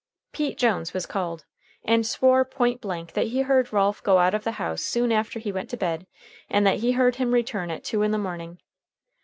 [0.33, 1.45] Pete Jones was called,
[1.83, 5.37] and swore point blank that he heard Ralph go out of the house soon after
[5.37, 6.07] he went to bed,
[6.49, 8.57] and that he heard him return at two in the morning.